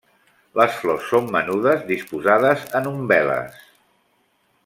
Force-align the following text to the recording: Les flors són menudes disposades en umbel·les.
Les 0.59 0.77
flors 0.77 1.03
són 1.09 1.27
menudes 1.35 1.85
disposades 1.91 2.65
en 2.81 2.91
umbel·les. 2.95 3.61